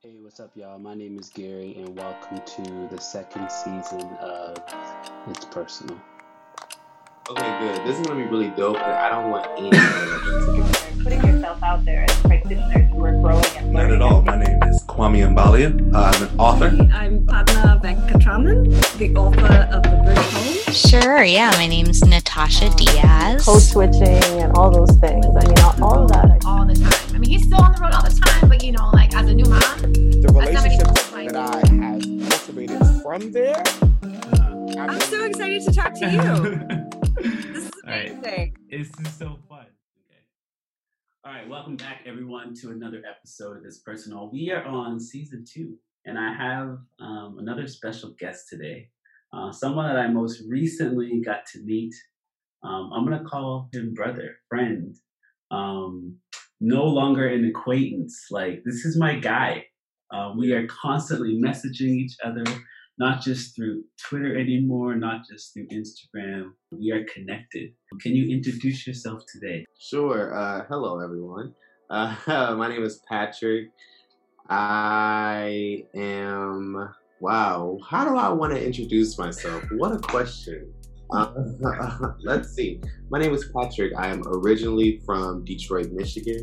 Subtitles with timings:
[0.00, 0.78] Hey, what's up, y'all?
[0.78, 4.56] My name is Gary, and welcome to the second season of
[5.26, 6.00] It's Personal.
[7.28, 7.84] Okay, good.
[7.84, 12.04] This is gonna be really dope, and I don't want anyone putting yourself out there
[12.08, 14.22] as practitioners who are growing and Not at all.
[14.22, 15.94] My name is Kwame Mbalia.
[15.94, 16.66] Uh, I'm an author.
[16.92, 20.74] I'm Padma Venkatraman, the author of The Bridge Home.
[20.74, 21.50] Sure, yeah.
[21.56, 23.44] My name's Natasha Diaz.
[23.44, 24.02] Code switching
[24.40, 25.24] and all those things.
[25.26, 26.44] I mean, all, all of that.
[26.46, 27.14] all the time.
[27.14, 29.28] I mean, he's still on the road all the time, but you know, like as
[29.28, 33.32] a new mom, the That's not many relationships people like- that I have cultivated from
[33.32, 33.62] there.
[34.76, 36.84] I I'm so excited to talk to you.
[37.18, 37.34] This
[37.64, 38.12] is All right.
[38.12, 38.56] amazing.
[38.70, 39.32] This is so fun.
[39.47, 39.47] Okay.
[41.28, 44.30] All right, welcome back, everyone, to another episode of It's Personal.
[44.32, 48.88] We are on season two, and I have um, another special guest today.
[49.30, 51.92] Uh, someone that I most recently got to meet.
[52.64, 54.96] Um, I'm gonna call him brother, friend.
[55.50, 56.16] Um,
[56.62, 58.28] no longer an acquaintance.
[58.30, 59.66] Like this is my guy.
[60.10, 62.44] Uh, we are constantly messaging each other,
[62.98, 66.50] not just through Twitter anymore, not just through Instagram.
[66.70, 67.70] We are connected.
[68.00, 69.64] Can you introduce yourself today?
[69.78, 70.36] Sure.
[70.36, 71.54] Uh, hello, everyone.
[71.90, 72.16] Uh,
[72.58, 73.68] my name is Patrick.
[74.48, 76.92] I am.
[77.20, 77.78] Wow.
[77.88, 79.62] How do I want to introduce myself?
[79.72, 80.72] What a question.
[81.10, 81.32] Uh,
[82.24, 82.80] let's see.
[83.10, 83.92] My name is Patrick.
[83.96, 86.42] I am originally from Detroit, Michigan,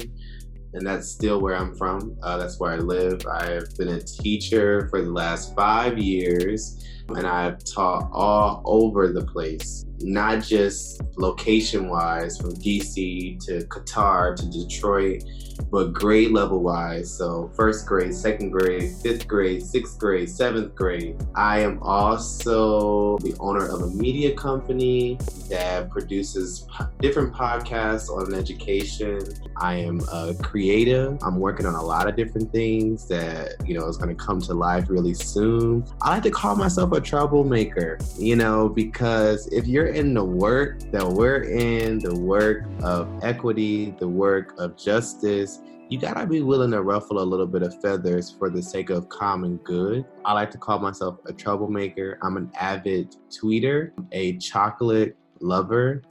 [0.76, 2.18] and that's still where I'm from.
[2.22, 3.26] Uh, that's where I live.
[3.26, 9.26] I've been a teacher for the last five years, and I've taught all over the
[9.26, 15.24] place, not just location wise from DC to Qatar to Detroit,
[15.72, 17.12] but grade level wise.
[17.12, 21.22] So, first grade, second grade, fifth grade, sixth grade, seventh grade.
[21.36, 25.18] I am also the owner of a media company
[25.50, 29.22] that produces po- different podcasts on education.
[29.58, 31.18] I am a creative.
[31.22, 34.42] I'm working on a lot of different things that, you know, is going to come
[34.42, 35.86] to life really soon.
[36.02, 40.80] I like to call myself a troublemaker, you know, because if you're in the work
[40.92, 45.60] that we're in, the work of equity, the work of justice,
[45.90, 49.08] you gotta be willing to ruffle a little bit of feathers for the sake of
[49.10, 50.04] common good.
[50.26, 52.18] I like to call myself a troublemaker.
[52.24, 56.02] I'm an avid tweeter, a chocolate lover.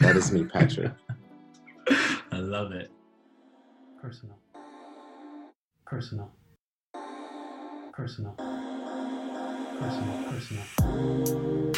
[0.00, 0.92] That is me, Patrick.
[1.88, 2.90] I love it.
[4.00, 4.38] Personal.
[5.84, 6.30] Personal.
[7.92, 8.34] Personal.
[9.80, 10.30] Personal.
[10.30, 11.73] Personal.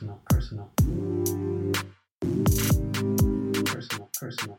[0.00, 0.18] Personal.
[0.30, 0.70] Personal.
[3.66, 4.08] Personal.
[4.18, 4.58] Personal.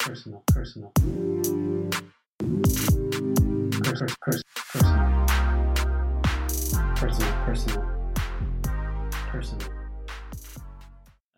[0.00, 0.42] Personal.
[0.48, 0.92] Personal.
[3.84, 4.92] Pers- pers- pers-
[6.96, 6.96] Personal.
[6.96, 7.32] Personal.
[7.46, 7.84] Personal.
[9.30, 9.68] Personal.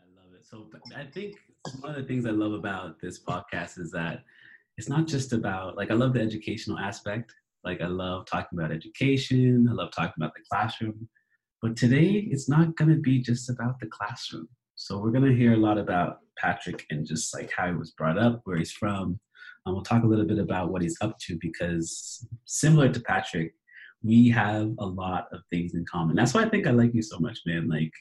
[0.00, 0.44] I love it.
[0.48, 0.64] So
[0.96, 1.36] I think
[1.80, 4.24] one of the things I love about this podcast is that
[4.78, 7.34] it's not just about like I love the educational aspect.
[7.64, 9.68] Like I love talking about education.
[9.70, 11.08] I love talking about the classroom.
[11.60, 14.48] But today it's not to be just about the classroom.
[14.74, 18.18] So we're to hear a lot about Patrick and just like how he was brought
[18.18, 19.20] up, where he's from.
[19.64, 23.54] And we'll talk a little bit about what he's up to because similar to Patrick,
[24.02, 26.16] we have a lot of things in common.
[26.16, 27.68] That's why I think I like you so much, man.
[27.68, 27.92] Like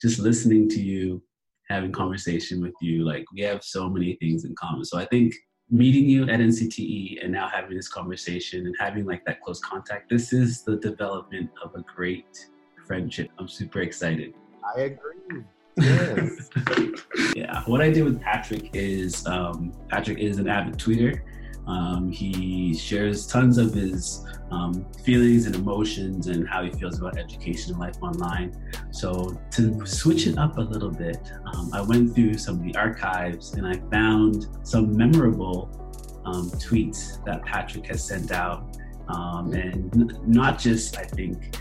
[0.00, 1.22] just listening to you,
[1.68, 4.84] having conversation with you, like we have so many things in common.
[4.86, 5.34] So I think
[5.74, 10.08] meeting you at NCTE and now having this conversation and having like that close contact,
[10.08, 12.48] this is the development of a great
[12.86, 13.28] friendship.
[13.38, 14.34] I'm super excited.
[14.76, 15.42] I agree.
[15.76, 16.48] Yes.
[17.34, 21.22] yeah, what I do with Patrick is um, Patrick is an avid tweeter.
[21.66, 27.16] Um, he shares tons of his um, feelings and emotions and how he feels about
[27.16, 28.54] education and life online.
[28.90, 32.76] So to switch it up a little bit, um, I went through some of the
[32.76, 35.80] archives and I found some memorable
[36.24, 38.76] um, tweets that Patrick has sent out,
[39.08, 41.56] um, and n- not just I think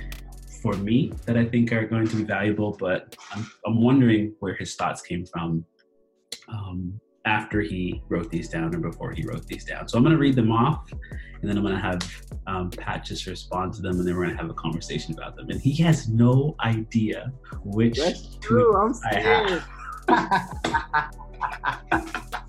[0.62, 4.56] for me that I think are going to be valuable, but I'm, I'm wondering where
[4.56, 5.66] his thoughts came from
[6.48, 9.88] um, after he wrote these down or before he wrote these down.
[9.88, 12.02] So I'm going to read them off, and then I'm going to have
[12.48, 15.36] um, Pat just respond to them, and then we're going to have a conversation about
[15.36, 15.50] them.
[15.50, 17.32] And he has no idea
[17.64, 18.76] which That's true.
[18.76, 19.64] I'm I scared.
[20.08, 21.16] have.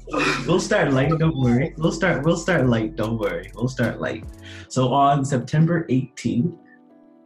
[0.46, 1.72] we'll start light, don't worry.
[1.76, 3.50] We'll start we'll start light, don't worry.
[3.54, 4.24] We'll start light.
[4.68, 6.56] So on September 18th,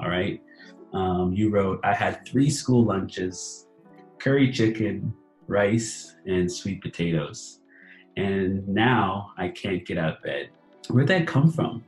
[0.00, 0.40] all right,
[0.92, 3.66] um, you wrote, I had three school lunches,
[4.18, 5.12] curry chicken,
[5.48, 7.60] rice, and sweet potatoes.
[8.16, 10.50] And now I can't get out of bed.
[10.88, 11.84] Where'd that come from?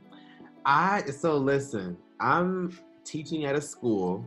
[0.65, 1.97] I so listen.
[2.19, 4.25] I'm teaching at a school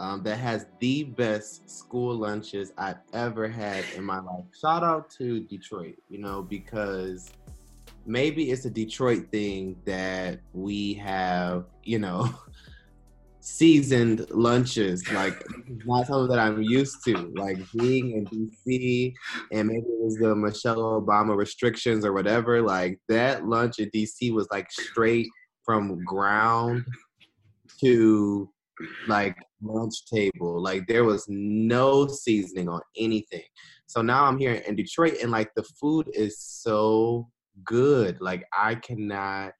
[0.00, 4.44] um, that has the best school lunches I've ever had in my life.
[4.58, 7.30] Shout out to Detroit, you know, because
[8.06, 12.28] maybe it's a Detroit thing that we have, you know,
[13.48, 15.10] seasoned lunches.
[15.12, 15.44] Like
[15.84, 17.32] not something that I'm used to.
[17.36, 19.12] Like being in DC
[19.52, 22.62] and maybe it was the Michelle Obama restrictions or whatever.
[22.62, 25.28] Like that lunch in DC was like straight
[25.64, 26.84] from ground
[27.80, 28.50] to
[29.06, 30.62] like lunch table.
[30.62, 33.44] Like there was no seasoning on anything.
[33.86, 37.28] So now I'm here in Detroit and like the food is so
[37.64, 38.20] good.
[38.20, 39.52] Like I cannot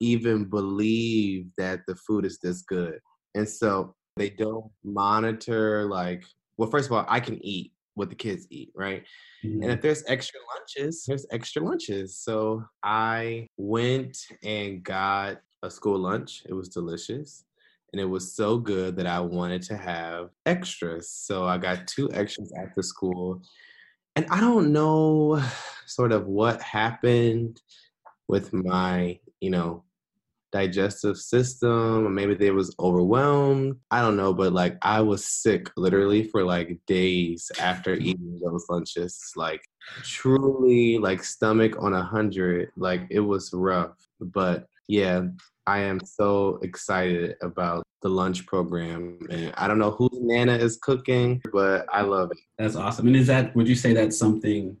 [0.00, 3.00] even believe that the food is this good.
[3.34, 6.24] And so they don't monitor like
[6.56, 9.04] well first of all I can eat what the kids eat, right?
[9.44, 9.62] Mm-hmm.
[9.62, 12.16] And if there's extra lunches, there's extra lunches.
[12.16, 16.44] So I went and got a school lunch.
[16.48, 17.44] It was delicious.
[17.92, 21.10] And it was so good that I wanted to have extras.
[21.10, 23.42] So I got two extras after school.
[24.14, 25.42] And I don't know
[25.86, 27.60] sort of what happened
[28.28, 29.84] with my, you know,
[30.52, 33.76] digestive system or maybe they was overwhelmed.
[33.90, 38.06] I don't know but like i was sick literally for like days after mm-hmm.
[38.06, 39.62] eating those lunches like
[40.02, 43.96] truly like stomach on a hundred like it was rough.
[44.20, 45.22] But yeah
[45.66, 50.78] i am so excited about the lunch program and i don't know whose nana is
[50.80, 52.38] cooking but i love it.
[52.56, 53.06] That's awesome.
[53.06, 54.76] And is that would you say that's something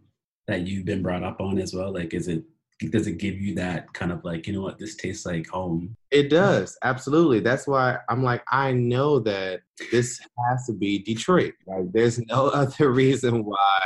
[0.46, 1.92] that you've been brought up on as well?
[1.92, 2.42] Like is it
[2.86, 5.96] does it give you that kind of like you know what this tastes like home?
[6.10, 7.40] It does absolutely.
[7.40, 9.60] That's why i'm like i know that
[9.90, 11.54] this has to be detroit.
[11.66, 13.80] Like there's no other reason why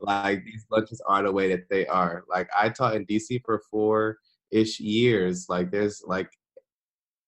[0.00, 2.24] like these lunches are the way that they are.
[2.28, 4.18] Like i taught in dc for four
[4.50, 5.46] ish years.
[5.48, 6.30] Like there's like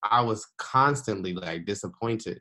[0.04, 2.40] i was constantly like disappointed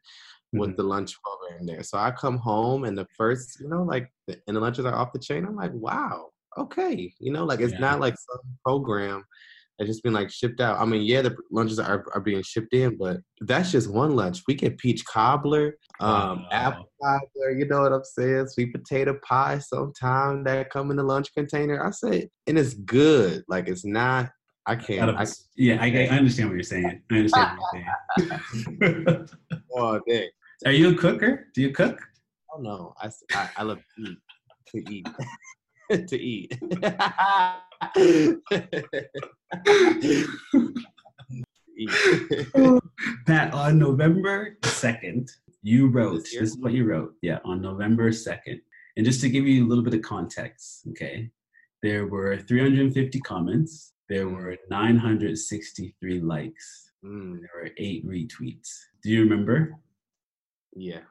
[0.53, 0.77] with mm-hmm.
[0.77, 1.81] the lunch program there.
[1.83, 4.95] So i come home and the first you know like the, and the lunches are
[4.95, 7.13] off the chain i'm like wow okay.
[7.19, 7.79] You know, like it's yeah.
[7.79, 9.23] not like some program
[9.77, 10.79] that's just been like shipped out.
[10.79, 14.41] I mean, yeah, the lunches are, are being shipped in, but that's just one lunch.
[14.47, 16.47] We get peach cobbler, um, wow.
[16.51, 18.47] apple cobbler, you know what I'm saying?
[18.47, 21.85] Sweet potato pie sometime that come in the lunch container.
[21.85, 23.43] I say, and it's good.
[23.47, 24.29] Like it's not
[24.67, 25.17] I can't.
[25.17, 25.25] I,
[25.55, 27.01] yeah, I, I, understand what you're saying.
[27.11, 27.83] I understand what
[28.19, 28.39] you're
[28.79, 29.27] saying.
[29.75, 30.29] oh, dang.
[30.65, 31.47] Are you a cooker?
[31.55, 31.99] Do you cook?
[32.53, 34.17] Oh no, I, I, I love to eat.
[34.67, 35.07] To eat.
[36.07, 36.57] to eat.
[43.25, 45.29] Pat, on November 2nd,
[45.63, 47.13] you wrote, this, this is what you wrote.
[47.21, 48.61] Yeah, on November 2nd.
[48.95, 51.29] And just to give you a little bit of context, okay,
[51.81, 54.35] there were 350 comments, there mm.
[54.35, 57.39] were 963 likes, mm.
[57.39, 58.69] there were eight retweets.
[59.03, 59.75] Do you remember?
[60.75, 61.01] Yeah.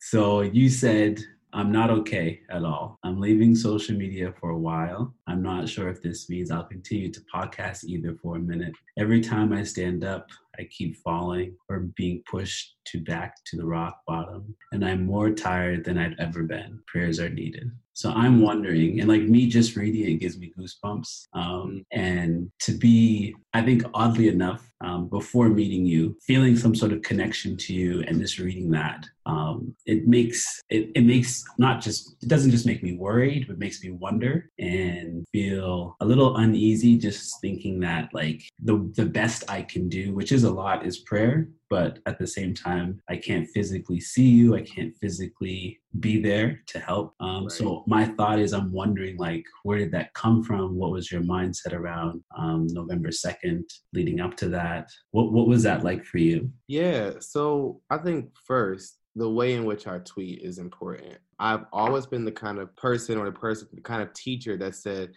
[0.00, 1.20] So you said
[1.52, 2.98] I'm not okay at all.
[3.02, 5.14] I'm leaving social media for a while.
[5.26, 8.74] I'm not sure if this means I'll continue to podcast either for a minute.
[8.98, 10.28] Every time I stand up,
[10.58, 14.54] I keep falling or being pushed to back to the rock bottom.
[14.72, 16.80] And I'm more tired than I've ever been.
[16.86, 17.70] Prayers are needed.
[17.96, 21.28] So I'm wondering, and like me just reading it gives me goosebumps.
[21.32, 26.92] Um, and to be, I think, oddly enough, um, before meeting you, feeling some sort
[26.92, 31.80] of connection to you, and just reading that, um, it makes it, it makes not
[31.80, 36.36] just it doesn't just make me worried, but makes me wonder and feel a little
[36.36, 40.86] uneasy, just thinking that like the the best I can do, which is a lot,
[40.86, 44.54] is prayer but at the same time i can't physically see you.
[44.54, 47.14] I can't physically be there to help.
[47.20, 47.52] Um, right.
[47.52, 50.76] so my thought is i'm wondering like where did that come from?
[50.76, 54.88] What was your mindset around um, november 2nd leading up to that?
[55.10, 56.50] What, what was that like for you?
[56.68, 61.16] Yeah so i think first the way in which I tweet is important.
[61.38, 64.74] I've always been the kind of person or the person, the kind of teacher that
[64.74, 65.12] said,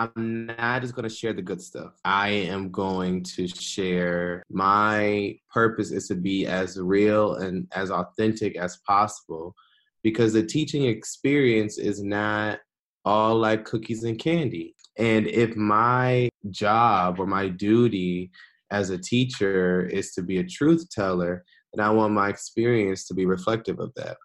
[0.00, 1.92] I'm not just going to share the good stuff.
[2.06, 8.56] I am going to share my purpose is to be as real and as authentic
[8.56, 9.54] as possible
[10.02, 12.60] because the teaching experience is not
[13.04, 14.74] all like cookies and candy.
[14.96, 18.30] And if my job or my duty
[18.70, 23.14] as a teacher is to be a truth teller, then I want my experience to
[23.14, 24.16] be reflective of that.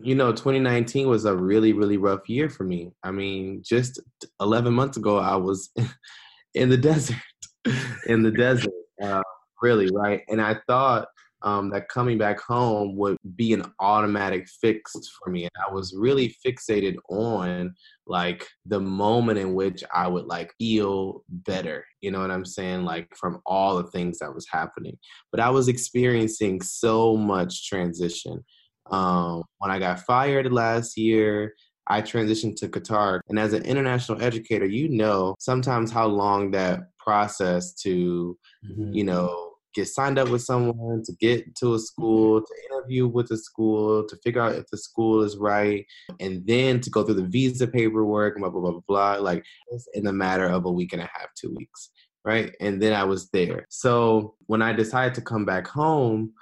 [0.00, 2.92] You know, 2019 was a really, really rough year for me.
[3.02, 4.00] I mean, just
[4.40, 5.70] 11 months ago, I was
[6.54, 7.16] in the desert,
[8.06, 8.72] in the desert,
[9.02, 9.22] uh,
[9.60, 10.22] really, right?
[10.28, 11.08] And I thought
[11.44, 15.42] um, that coming back home would be an automatic fix for me.
[15.42, 17.74] And I was really fixated on
[18.06, 21.84] like the moment in which I would like feel better.
[22.00, 22.84] You know what I'm saying?
[22.84, 24.98] Like from all the things that was happening.
[25.30, 28.44] But I was experiencing so much transition
[28.90, 31.54] um, when I got fired last year,
[31.88, 33.20] I transitioned to Qatar.
[33.28, 38.94] And as an international educator, you know sometimes how long that process to, Mhm.
[38.94, 43.28] you know, get signed up with someone, to get to a school, to interview with
[43.28, 45.86] the school, to figure out if the school is right,
[46.20, 49.14] and then to go through the visa paperwork, blah, blah, blah, blah, blah.
[49.14, 51.90] Like it's in a matter of a week and a half, two weeks.
[52.24, 52.54] Right.
[52.60, 53.66] And then I was there.
[53.68, 56.32] So when I decided to come back home,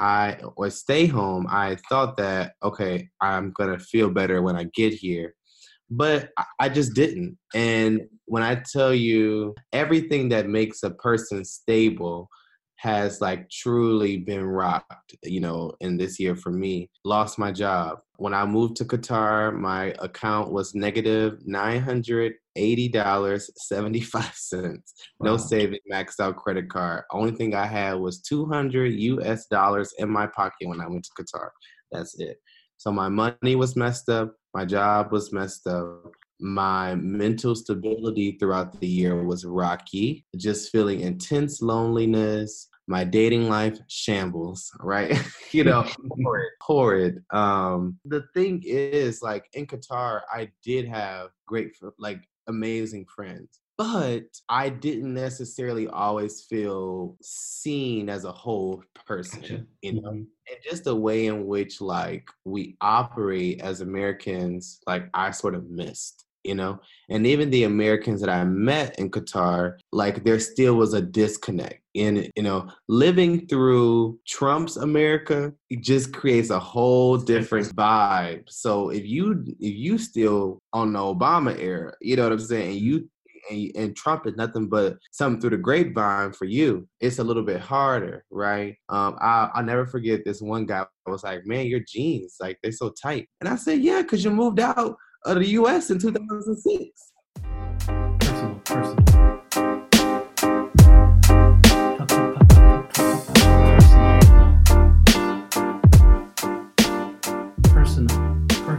[0.00, 4.94] I or stay home, I thought that okay, I'm gonna feel better when I get
[4.94, 5.34] here,
[5.90, 7.36] but I- just didn't.
[7.54, 12.28] And when I tell you everything that makes a person stable
[12.76, 16.88] has like truly been rocked, you know, in this year for me.
[17.04, 17.98] Lost my job.
[18.20, 24.34] When I moved to Qatar, my account was negative nine hundred eighty dollars seventy five
[24.34, 24.92] cents.
[25.22, 25.36] No Wow.
[25.38, 27.04] saving, maxed out credit card.
[27.12, 31.22] Only thing I had was 200 US dollars in my pocket when I went to
[31.22, 31.48] Qatar.
[31.92, 32.36] That's it.
[32.76, 34.34] So my money was messed up.
[34.52, 36.12] My job was messed up.
[36.40, 40.26] My mental stability throughout the year was rocky.
[40.36, 42.68] Just feeling intense loneliness.
[42.90, 45.16] My dating life shambles, right?
[45.52, 45.82] you know,
[46.24, 47.24] horrid, horrid.
[47.30, 54.24] Um, the thing is, like in Qatar, I did have great, like amazing friends but
[54.50, 59.66] I didn't necessarily always feel seen as a whole person, Gotcha.
[59.80, 60.26] you know, Mhm.
[60.50, 65.70] and just the way in which like we operate as Americans, like I sort of
[65.70, 66.78] missed, you know,
[67.08, 71.79] and even the Americans that I met in Qatar, like there still was a disconnect.
[71.94, 78.44] In you know, living through Trump's America, it just creates a whole different vibe.
[78.48, 82.70] So if you if you still on the Obama era, you know what I'm saying,
[82.70, 83.08] and you
[83.50, 87.42] and, and Trump is nothing but something through the grapevine for you, it's a little
[87.42, 88.76] bit harder, right?
[88.88, 92.72] Um, I, I'll never forget this one guy was like, man, your jeans, like they're
[92.72, 93.28] so tight.
[93.40, 97.09] And I said, yeah, because you moved out of the US in 2006.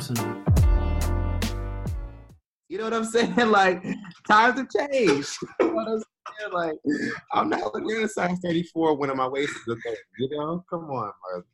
[0.02, 0.44] Personal.
[2.70, 3.36] You know what I'm saying?
[3.36, 3.84] Like,
[4.26, 5.38] times have changed.
[5.60, 6.02] You know
[6.42, 6.54] I'm?
[6.54, 6.78] Like,
[7.34, 9.98] I'm not wearing a size 34 when my waist is okay.
[10.18, 11.12] You know, come on.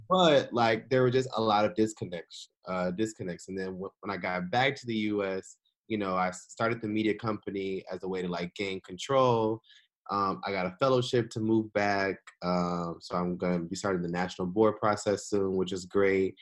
[0.07, 3.47] But like, there were just a lot of disconnects, uh, disconnects.
[3.47, 7.15] And then when I got back to the U.S., you know, I started the media
[7.15, 9.59] company as a way to like gain control.
[10.11, 14.03] Um, I got a fellowship to move back, um, so I'm going to be starting
[14.03, 16.35] the national board process soon, which is great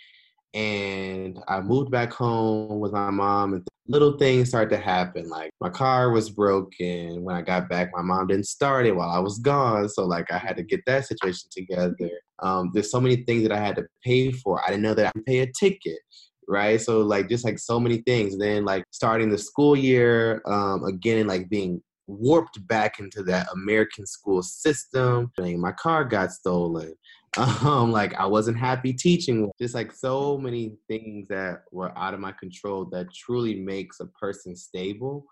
[0.56, 5.28] and I moved back home with my mom, and little things started to happen.
[5.30, 7.92] Like my car was broken when I got back.
[7.94, 10.80] My mom didn't start it while I was gone, so like I had to get
[10.88, 12.10] that situation together.
[12.42, 14.64] Um, there's so many things that I had to pay for.
[14.64, 16.00] I didn't know that I could pay a ticket.
[16.48, 18.38] Right, so like just like so many things.
[18.38, 24.06] Then like starting the school year um, again, like being warped back into that American
[24.06, 25.32] school system.
[25.38, 26.94] My car got stolen
[27.38, 32.20] um like i wasn't happy teaching just like so many things that were out of
[32.20, 35.26] my control that truly makes a person stable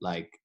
[0.00, 0.38] like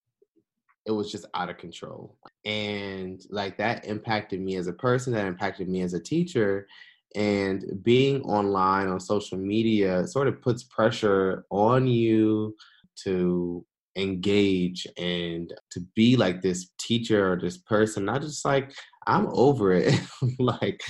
[0.86, 2.17] it was just out of control.
[2.46, 6.67] And like that impacted me as a person that impacted me as a teacher.
[7.15, 12.55] And being online on social media sort of puts pressure on you
[13.03, 13.65] to
[13.96, 18.74] engage and to be like this teacher or this person not just like
[19.07, 20.00] i'm over it.
[20.39, 20.81] Like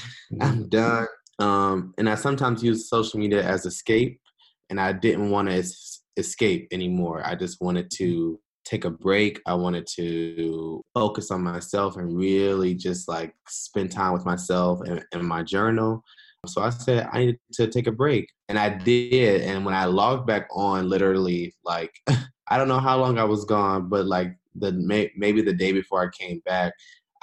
[0.42, 1.08] i'm done.
[1.40, 4.20] Um and i sometimes use social media as escape
[4.70, 7.22] and i didn't want to es- escape anymore.
[7.26, 9.42] I just wanted to take a break.
[9.46, 15.04] I wanted to focus on myself and really just like spend time with myself and,
[15.12, 16.04] and my journal.
[16.46, 19.42] So I said I needed to take a break, and I did.
[19.42, 21.94] And when I logged back on, literally, like
[22.50, 25.72] I don't know how long I was gone, but like the may, maybe the day
[25.72, 26.74] before I came back,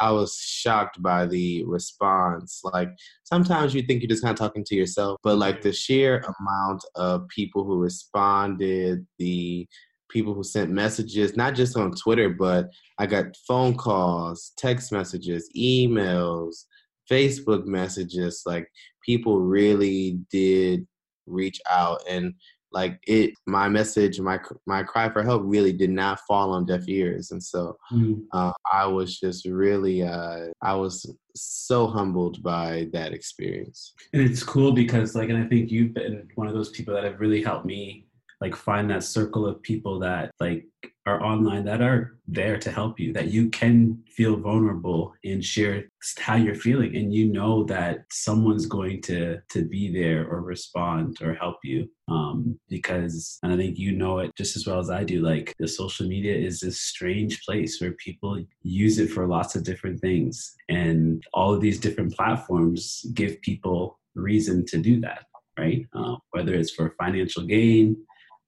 [0.00, 2.60] I was shocked by the response.
[2.64, 2.88] Like
[3.24, 6.82] sometimes you think you're just kind of talking to yourself, but like the sheer amount
[6.96, 9.68] of people who responded, the
[10.10, 15.48] people who sent messages, not just on Twitter, but I got phone calls, text messages,
[15.56, 16.64] emails,
[17.10, 18.42] Facebook messages.
[18.46, 18.68] Like
[19.04, 20.86] people really did
[21.26, 22.34] reach out and
[22.72, 26.84] like it my message my my cry for help really did not fall on deaf
[26.88, 28.22] ears and so Mm.
[28.32, 30.94] uh, i was just really uh, i was
[31.34, 36.28] so humbled by that experience And it's cool because, like, and I think you've been
[36.34, 38.06] one of those people that have really helped me
[38.40, 40.66] like find that circle of people that like
[41.06, 45.88] are online that are there to help you that you can feel vulnerable and share
[46.18, 51.16] how you're feeling and you know that someone's going to to be there or respond
[51.22, 54.90] or help you um because and i think you know it just as well as
[54.90, 59.26] i do like the social media is this strange place where people use it for
[59.26, 65.00] lots of different things and all of these different platforms give people reason to do
[65.00, 65.24] that
[65.58, 65.84] right?
[65.92, 67.96] Uh, whether it's for financial gain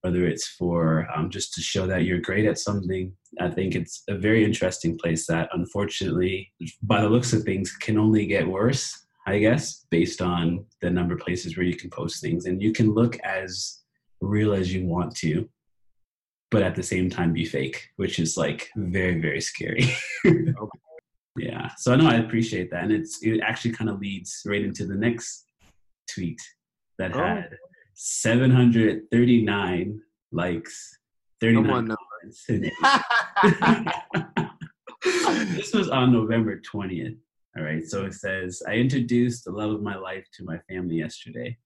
[0.03, 3.13] whether it's for um, just to show that you're great at something.
[3.41, 7.99] I think it's a very interesting place that, unfortunately, by the looks of things, can
[7.99, 12.21] only get worse, I guess, based on the number of places where you can post
[12.21, 12.47] things.
[12.47, 13.83] And you can look as
[14.21, 15.49] real as you want to,
[16.51, 19.95] but at the same time be fake, which is like very, very scary.
[21.37, 21.71] yeah.
[21.79, 22.83] So I know I appreciate that.
[22.83, 25.47] And it's it actually kind of leads right into the next
[26.13, 26.41] tweet
[26.99, 27.19] that oh.
[27.19, 27.57] had
[27.95, 30.01] 739
[30.33, 30.99] likes,
[31.41, 32.47] 39 comments.
[35.57, 37.17] this was on November 20th.
[37.57, 37.85] All right.
[37.85, 41.59] So it says, I introduced the love of my life to my family yesterday.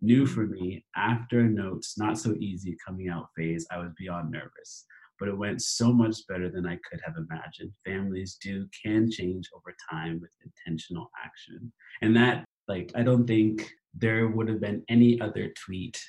[0.00, 4.30] New for me, after a note's not so easy coming out phase, I was beyond
[4.30, 4.84] nervous.
[5.18, 7.72] But it went so much better than I could have imagined.
[7.84, 11.72] Families do can change over time with intentional action.
[12.02, 16.00] And that, like, I don't think there would have been any other tweet,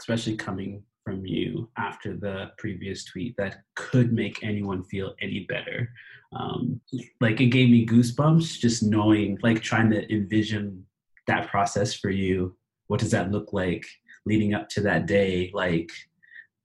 [0.00, 5.90] especially coming from you after the previous tweet, that could make anyone feel any better.
[6.34, 6.80] Um,
[7.20, 10.84] like it gave me goosebumps just knowing, like trying to envision
[11.26, 12.56] that process for you.
[12.86, 13.86] What does that look like
[14.26, 15.50] leading up to that day?
[15.54, 15.90] Like,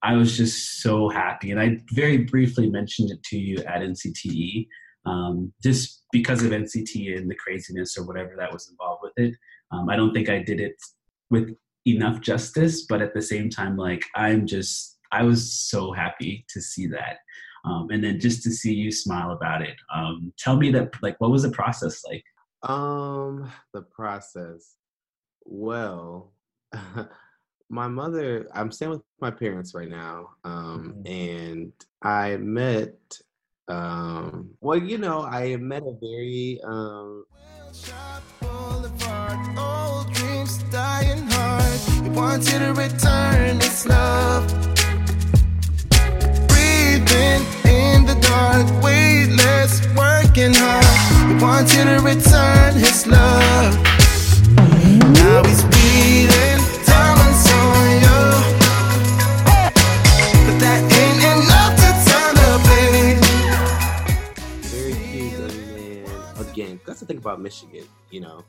[0.02, 1.50] I was just so happy.
[1.50, 4.66] And I very briefly mentioned it to you at NCTE,
[5.04, 9.34] um, just because of NCTE and the craziness or whatever that was involved with it.
[9.72, 10.76] Um, I don't think I did it
[11.30, 11.54] with
[11.86, 16.60] enough justice, but at the same time, like I'm just, I was so happy to
[16.60, 17.18] see that.
[17.64, 19.76] Um, and then just to see you smile about it.
[19.94, 22.24] Um, tell me that, like, what was the process like?
[22.62, 24.76] Um, the process.
[25.44, 26.32] Well,
[27.70, 30.30] my mother, I'm staying with my parents right now.
[30.44, 31.12] Um, mm-hmm.
[31.12, 32.96] and I met,
[33.70, 37.24] um, well, you know, I met a very, um,
[40.70, 41.80] dying hard.
[42.04, 44.46] He wants you to return this love.
[46.48, 50.84] Breathing in the dark, weightless, working hard.
[51.28, 53.74] He wants you to return his love.
[55.14, 55.62] Now he's
[66.40, 68.44] Again, that's the thing about Michigan, you know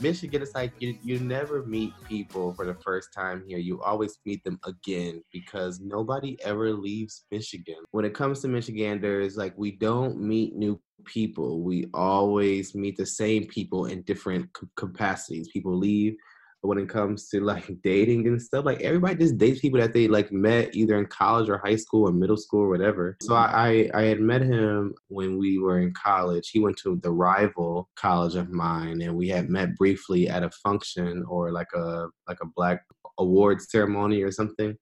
[0.00, 3.58] Michigan, is like you, you never meet people for the first time here.
[3.58, 7.76] You always meet them again because nobody ever leaves Michigan.
[7.92, 11.62] When it comes to Michiganders, like we don't meet new people.
[11.62, 15.48] We always meet the same people in different capacities.
[15.52, 16.16] People leave,
[16.64, 19.92] but when it comes to like dating and stuff, like everybody just dates people that
[19.92, 23.18] they like met either in college or high school or middle school or whatever.
[23.20, 26.48] So I I had met him when we were in college.
[26.48, 30.50] He went to the rival college of mine, and we had met briefly at a
[30.50, 32.80] function or like a like a black
[33.18, 34.74] awards ceremony or something.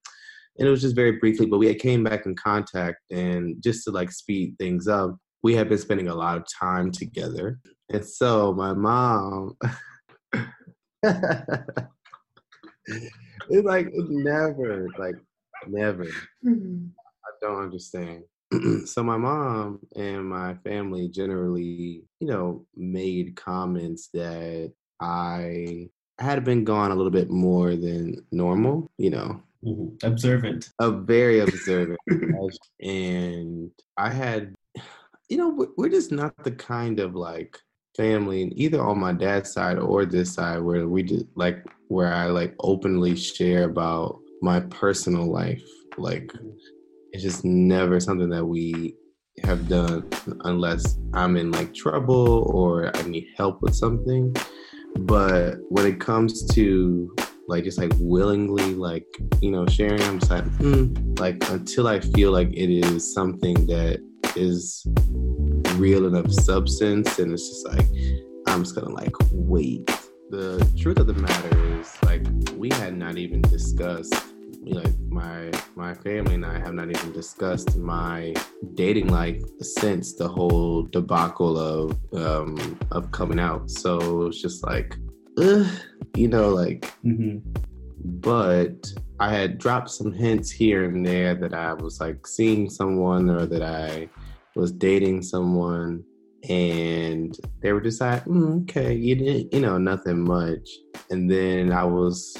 [0.58, 3.82] And it was just very briefly, but we had came back in contact, and just
[3.84, 7.58] to like speed things up, we had been spending a lot of time together.
[7.90, 9.56] And so my mom
[11.02, 11.78] it's
[13.50, 15.16] like it never, like
[15.66, 16.06] never.
[16.44, 16.86] Mm-hmm.
[17.24, 18.24] I don't understand.
[18.86, 25.88] so my mom and my family generally, you know, made comments that I
[26.18, 29.42] had been gone a little bit more than normal, you know.
[29.64, 30.06] Mm-hmm.
[30.06, 30.70] Observant.
[30.78, 32.00] A very observant.
[32.80, 34.54] and I had,
[35.28, 37.58] you know, we're just not the kind of like
[37.96, 42.12] family, and either on my dad's side or this side, where we just like where
[42.12, 45.62] I like openly share about my personal life.
[45.98, 46.32] Like
[47.12, 48.96] it's just never something that we
[49.44, 50.08] have done
[50.44, 54.34] unless I'm in like trouble or I need help with something.
[55.00, 57.14] But when it comes to
[57.48, 59.06] like just like willingly like
[59.40, 63.54] you know sharing, I'm just like mm, like until I feel like it is something
[63.66, 64.00] that
[64.36, 64.86] is
[65.74, 67.86] real enough substance and it's just like
[68.46, 69.86] i'm just gonna like wait
[70.30, 74.32] the truth of the matter is like we had not even discussed
[74.64, 78.34] like my my family and I have not even discussed my
[78.74, 83.70] dating life since the whole debacle of um of coming out.
[83.70, 84.96] So it's just like,
[85.38, 85.66] ugh,
[86.16, 87.38] you know, like, mm-hmm.
[88.04, 88.86] but
[89.18, 93.46] I had dropped some hints here and there that I was like seeing someone or
[93.46, 94.08] that I
[94.54, 96.04] was dating someone
[96.48, 100.68] and they were just like, mm, okay, you didn't, you know, nothing much.
[101.10, 102.36] And then I was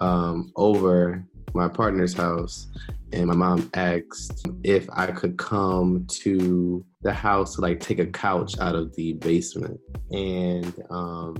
[0.00, 2.68] um, over my partner's house,
[3.12, 8.06] and my mom asked if I could come to the house to like take a
[8.06, 9.80] couch out of the basement.
[10.12, 11.36] And um,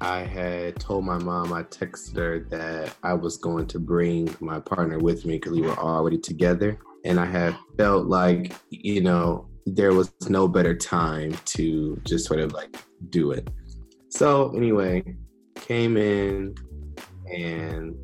[0.00, 4.60] I had told my mom, I texted her that I was going to bring my
[4.60, 6.78] partner with me because we were already together.
[7.04, 12.40] And I had felt like, you know, there was no better time to just sort
[12.40, 12.76] of like
[13.10, 13.48] do it.
[14.10, 15.04] So anyway,
[15.54, 16.54] came in
[17.32, 17.96] and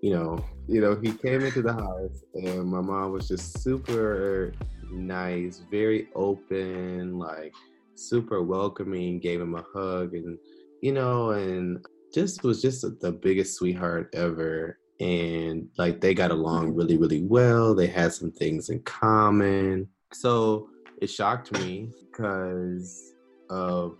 [0.00, 4.52] you know, you know, he came into the house and my mom was just super
[4.90, 7.54] nice, very open, like
[7.94, 10.38] super welcoming, gave him a hug and
[10.82, 14.78] you know, and just was just the biggest sweetheart ever.
[15.00, 17.74] And like they got along really, really well.
[17.74, 19.88] They had some things in common.
[20.12, 20.68] So
[21.00, 23.14] it shocked me because
[23.50, 23.96] of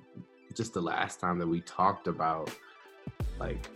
[0.54, 2.50] just the last time that we talked about
[3.38, 3.68] like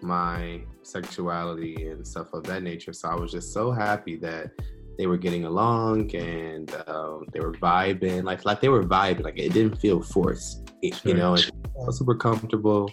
[0.00, 2.92] my sexuality and stuff of that nature.
[2.92, 4.50] So I was just so happy that
[4.98, 9.22] they were getting along and um, they were vibing, like like they were vibing.
[9.22, 11.34] Like it didn't feel forced, you know.
[11.34, 12.90] It was super comfortable,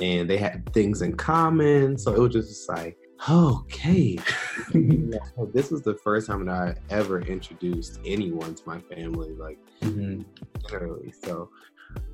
[0.00, 1.98] and they had things in common.
[1.98, 2.96] So it was just like
[3.28, 4.16] Okay.
[4.72, 10.22] this was the first time that I ever introduced anyone to my family, like mm-hmm.
[10.62, 11.12] literally.
[11.24, 11.50] So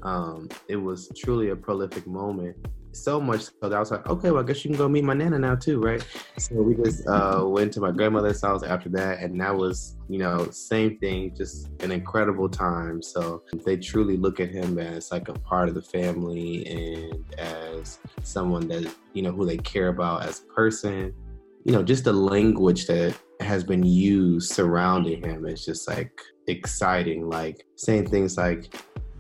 [0.03, 2.57] um, it was truly a prolific moment
[2.95, 5.05] so much so that I was like, okay, well, I guess you can go meet
[5.05, 6.05] my nana now too, right?
[6.39, 10.19] So we just uh, went to my grandmother's house after that, and that was, you
[10.19, 13.03] know, same thing, just an incredible time.
[13.03, 17.99] So they truly look at him as like a part of the family and as
[18.23, 21.15] someone that you know who they care about as a person.
[21.65, 26.13] You know, just the language that has been used surrounding him is just like
[26.47, 27.29] exciting.
[27.29, 28.75] Like saying things like,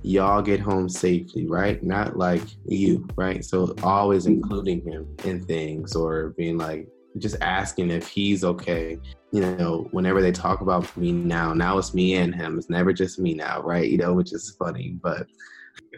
[0.04, 1.82] y'all get home safely, right?
[1.82, 3.42] Not like you, right?
[3.42, 4.34] So always mm-hmm.
[4.34, 6.86] including him in things or being like,
[7.18, 8.98] just asking if he's okay.
[9.32, 12.58] You know, whenever they talk about me now, now it's me and him.
[12.58, 13.88] It's never just me now, right?
[13.88, 14.98] You know, which is funny.
[15.02, 15.26] But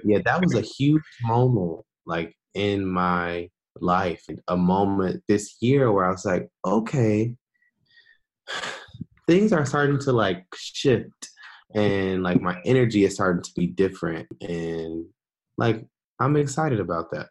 [0.05, 6.05] yeah, that was a huge moment, like in my life, a moment this year where
[6.05, 7.35] I was like, okay,
[9.27, 11.29] things are starting to like shift
[11.77, 15.05] and like my energy is starting to be different and
[15.59, 15.85] like
[16.21, 17.29] i'm excited about that.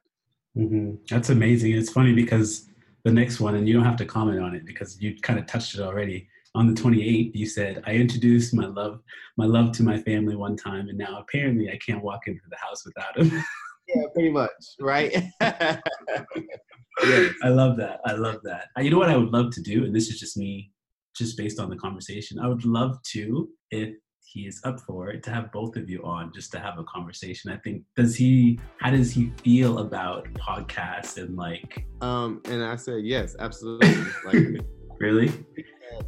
[0.58, 0.96] Mm-hmm.
[1.10, 1.74] that's amazing.
[1.74, 2.70] It's funny because
[3.04, 5.46] the next one and you don't have to comment on it because you kind of
[5.48, 6.30] touched it already.
[6.54, 9.02] On the 28th you said i introduced my love
[9.36, 12.56] my love to my family one time and now apparently i can't walk into the
[12.56, 13.44] house without him
[13.90, 15.12] yeah pretty much right?
[15.42, 15.78] Yeah
[17.44, 18.70] i love that i love that.
[18.78, 20.72] You know what i would love to do and this is just me
[21.14, 23.94] just based on the conversation i would love to if
[24.26, 26.84] he is up for it to have both of you on just to have a
[26.84, 27.52] conversation.
[27.52, 32.76] I think does he how does he feel about podcasts and like um and I
[32.76, 33.96] said yes, absolutely.
[34.26, 34.66] like
[35.00, 35.32] really?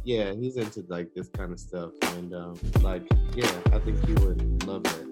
[0.04, 3.02] Yeah, he's into like this kind of stuff and um like
[3.34, 5.06] yeah, I think he would love it.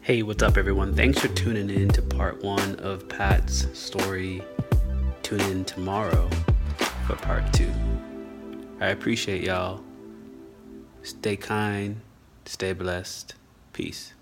[0.00, 0.94] Hey, what's up everyone?
[0.94, 4.40] Thanks for tuning in to part 1 of Pat's story.
[5.22, 6.30] Tune in tomorrow
[7.08, 7.68] for part 2.
[8.80, 9.85] I appreciate y'all.
[11.06, 12.00] Stay kind,
[12.46, 13.36] stay blessed.
[13.72, 14.15] Peace.